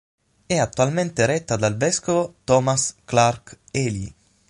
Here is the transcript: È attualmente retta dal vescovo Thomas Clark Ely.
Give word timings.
È 0.47 0.57
attualmente 0.57 1.27
retta 1.27 1.57
dal 1.57 1.77
vescovo 1.77 2.37
Thomas 2.43 2.95
Clark 3.05 3.59
Ely. 3.69 4.11